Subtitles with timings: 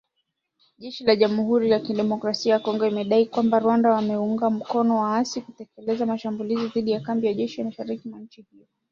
[0.77, 6.67] Jeshi la Jamuhuri ya kidemokrasia ya Kongo limedai kwamba Rwanda inawaunga mkono waasi kutekeleza mashambulizi
[6.69, 8.65] dhidi ya kambi za jeshi mashariki mwa nchi hiyo